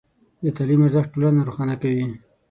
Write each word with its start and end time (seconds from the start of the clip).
د 0.43 0.45
تعلیم 0.57 0.81
ارزښت 0.85 1.09
ټولنه 1.13 1.41
روښانه 1.47 1.75
کوي. 1.81 2.05